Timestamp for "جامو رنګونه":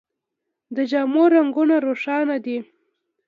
0.91-1.75